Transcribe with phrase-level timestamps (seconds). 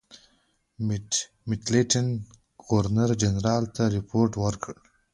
[1.47, 2.07] میډلټن
[2.69, 4.75] ګورنرجنرال ته رپوټ ورکړ.